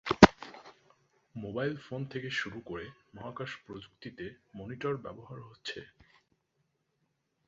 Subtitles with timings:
[1.35, 4.25] Mobile phone থেকে শুরু করে মহাকাশ প্রযুক্তিতে
[4.55, 5.79] মনিটর ব্যবহার হচ্ছে।